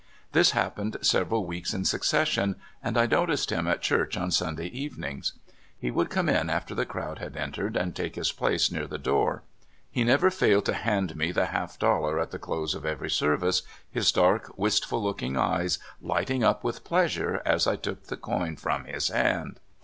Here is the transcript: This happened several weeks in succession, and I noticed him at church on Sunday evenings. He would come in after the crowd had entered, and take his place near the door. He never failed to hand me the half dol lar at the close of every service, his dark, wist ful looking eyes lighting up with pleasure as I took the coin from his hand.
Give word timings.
This 0.31 0.49
happened 0.57 0.97
several 1.03 1.45
weeks 1.45 1.75
in 1.75 1.85
succession, 1.85 2.55
and 2.81 2.97
I 2.97 3.05
noticed 3.05 3.51
him 3.51 3.67
at 3.67 3.83
church 3.83 4.17
on 4.17 4.31
Sunday 4.31 4.65
evenings. 4.65 5.33
He 5.77 5.91
would 5.91 6.09
come 6.09 6.27
in 6.27 6.49
after 6.49 6.73
the 6.73 6.87
crowd 6.87 7.19
had 7.19 7.37
entered, 7.37 7.77
and 7.77 7.95
take 7.95 8.15
his 8.15 8.31
place 8.31 8.71
near 8.71 8.87
the 8.87 8.97
door. 8.97 9.43
He 9.91 10.03
never 10.03 10.31
failed 10.31 10.65
to 10.65 10.73
hand 10.73 11.15
me 11.15 11.31
the 11.31 11.45
half 11.45 11.77
dol 11.77 12.01
lar 12.01 12.17
at 12.19 12.31
the 12.31 12.39
close 12.39 12.73
of 12.73 12.83
every 12.83 13.11
service, 13.11 13.61
his 13.91 14.11
dark, 14.11 14.51
wist 14.57 14.87
ful 14.87 15.03
looking 15.03 15.37
eyes 15.37 15.77
lighting 16.01 16.43
up 16.43 16.63
with 16.63 16.83
pleasure 16.83 17.39
as 17.45 17.67
I 17.67 17.75
took 17.75 18.05
the 18.07 18.17
coin 18.17 18.55
from 18.55 18.85
his 18.85 19.09
hand. 19.09 19.59